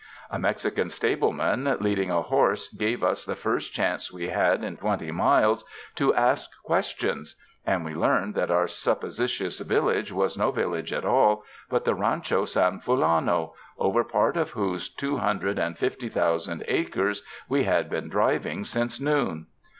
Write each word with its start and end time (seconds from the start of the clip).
A 0.31 0.39
Mexican 0.39 0.87
stableman 0.89 1.77
leading 1.79 2.09
a 2.09 2.23
horse 2.23 2.69
gave 2.73 3.03
us 3.03 3.23
the 3.23 3.35
first 3.35 3.71
chance 3.71 4.11
we 4.11 4.29
had 4.29 4.63
in 4.63 4.75
twenty 4.77 5.11
miles 5.11 5.63
to 5.93 6.11
ask 6.15 6.49
questions, 6.63 7.35
and 7.67 7.85
we 7.85 7.93
learned 7.93 8.33
that 8.33 8.49
our 8.49 8.67
sup 8.67 9.03
posititious 9.03 9.59
village 9.63 10.11
was 10.11 10.39
no 10.39 10.49
village 10.49 10.91
at 10.91 11.05
all, 11.05 11.43
but 11.69 11.85
the 11.85 11.93
Rancho 11.93 12.45
San 12.45 12.79
Fulano, 12.79 13.53
over 13.77 14.03
part 14.03 14.37
of 14.37 14.49
whose 14.49 14.89
two 14.89 15.17
hun 15.17 15.37
dred 15.37 15.59
and 15.59 15.77
fifty 15.77 16.09
thousand 16.09 16.63
acres 16.67 17.21
we 17.47 17.65
had 17.65 17.87
been 17.87 18.09
driving 18.09 18.63
since 18.63 18.99
noon. 18.99 19.45